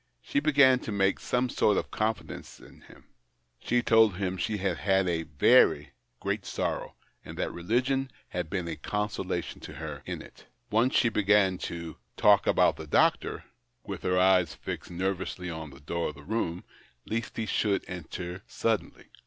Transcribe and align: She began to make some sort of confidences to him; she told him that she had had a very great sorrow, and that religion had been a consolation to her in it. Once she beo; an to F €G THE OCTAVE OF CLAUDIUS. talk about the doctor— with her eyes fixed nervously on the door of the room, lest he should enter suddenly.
She 0.23 0.39
began 0.39 0.79
to 0.79 0.91
make 0.91 1.19
some 1.19 1.47
sort 1.47 1.77
of 1.77 1.91
confidences 1.91 2.57
to 2.67 2.87
him; 2.91 3.03
she 3.59 3.83
told 3.83 4.15
him 4.17 4.33
that 4.33 4.41
she 4.41 4.57
had 4.57 4.77
had 4.79 5.07
a 5.07 5.21
very 5.21 5.91
great 6.19 6.43
sorrow, 6.43 6.95
and 7.23 7.37
that 7.37 7.51
religion 7.53 8.09
had 8.29 8.49
been 8.49 8.67
a 8.67 8.75
consolation 8.77 9.61
to 9.61 9.73
her 9.73 10.01
in 10.07 10.23
it. 10.23 10.47
Once 10.71 10.95
she 10.95 11.11
beo; 11.11 11.29
an 11.29 11.29
to 11.29 11.35
F 11.35 11.35
€G 11.35 11.35
THE 11.35 11.43
OCTAVE 11.43 11.59
OF 11.59 11.65
CLAUDIUS. 11.67 11.97
talk 12.43 12.47
about 12.47 12.75
the 12.77 12.87
doctor— 12.87 13.43
with 13.85 14.01
her 14.01 14.17
eyes 14.19 14.55
fixed 14.55 14.89
nervously 14.89 15.51
on 15.51 15.69
the 15.69 15.79
door 15.79 16.09
of 16.09 16.15
the 16.15 16.23
room, 16.23 16.63
lest 17.05 17.37
he 17.37 17.45
should 17.45 17.85
enter 17.87 18.41
suddenly. 18.47 19.05